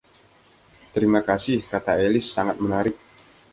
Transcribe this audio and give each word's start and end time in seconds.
‘Terima 0.97 1.21
kasih,’ 1.29 1.59
kata 1.71 1.91
Alice, 2.05 2.29
‘sangat 2.35 2.57
menarik’. 2.63 2.95